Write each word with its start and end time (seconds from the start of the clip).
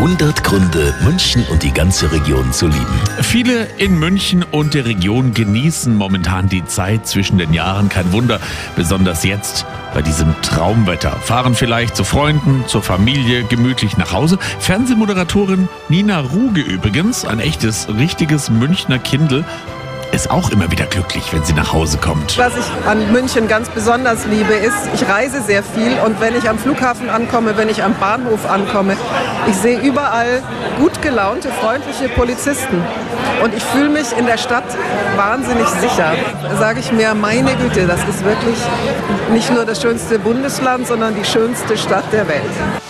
100 0.00 0.42
Gründe, 0.44 0.94
München 1.04 1.44
und 1.50 1.62
die 1.62 1.74
ganze 1.74 2.10
Region 2.10 2.54
zu 2.54 2.68
lieben. 2.68 3.00
Viele 3.20 3.64
in 3.76 3.98
München 3.98 4.42
und 4.50 4.72
der 4.72 4.86
Region 4.86 5.34
genießen 5.34 5.94
momentan 5.94 6.48
die 6.48 6.64
Zeit 6.64 7.06
zwischen 7.06 7.36
den 7.36 7.52
Jahren. 7.52 7.90
Kein 7.90 8.10
Wunder, 8.10 8.40
besonders 8.76 9.24
jetzt 9.24 9.66
bei 9.92 10.00
diesem 10.00 10.34
Traumwetter. 10.40 11.10
Fahren 11.10 11.54
vielleicht 11.54 11.96
zu 11.96 12.04
Freunden, 12.04 12.64
zur 12.66 12.82
Familie 12.82 13.44
gemütlich 13.44 13.98
nach 13.98 14.10
Hause. 14.10 14.38
Fernsehmoderatorin 14.60 15.68
Nina 15.90 16.20
Ruge 16.20 16.62
übrigens, 16.62 17.26
ein 17.26 17.38
echtes, 17.38 17.86
richtiges 17.88 18.48
Münchner 18.48 18.98
Kindel, 18.98 19.44
ist 20.20 20.30
auch 20.30 20.50
immer 20.50 20.70
wieder 20.70 20.84
glücklich, 20.84 21.32
wenn 21.32 21.42
sie 21.44 21.54
nach 21.54 21.72
Hause 21.72 21.96
kommt. 21.96 22.36
Was 22.36 22.52
ich 22.54 22.86
an 22.86 23.10
München 23.10 23.48
ganz 23.48 23.70
besonders 23.70 24.26
liebe, 24.26 24.52
ist, 24.52 24.76
ich 24.92 25.08
reise 25.08 25.40
sehr 25.40 25.62
viel 25.62 25.96
und 26.04 26.20
wenn 26.20 26.36
ich 26.36 26.46
am 26.46 26.58
Flughafen 26.58 27.08
ankomme, 27.08 27.56
wenn 27.56 27.70
ich 27.70 27.82
am 27.82 27.94
Bahnhof 27.94 28.44
ankomme, 28.44 28.98
ich 29.48 29.56
sehe 29.56 29.78
überall 29.78 30.42
gut 30.78 31.00
gelaunte, 31.00 31.48
freundliche 31.48 32.10
Polizisten. 32.10 32.82
Und 33.42 33.54
ich 33.54 33.62
fühle 33.62 33.88
mich 33.88 34.14
in 34.18 34.26
der 34.26 34.36
Stadt 34.36 34.64
wahnsinnig 35.16 35.66
sicher. 35.68 36.12
Sage 36.58 36.80
ich 36.80 36.92
mir, 36.92 37.14
meine 37.14 37.54
Güte, 37.54 37.86
das 37.86 38.00
ist 38.06 38.22
wirklich 38.22 38.58
nicht 39.32 39.50
nur 39.50 39.64
das 39.64 39.80
schönste 39.80 40.18
Bundesland, 40.18 40.86
sondern 40.86 41.14
die 41.14 41.24
schönste 41.24 41.78
Stadt 41.78 42.04
der 42.12 42.28
Welt. 42.28 42.89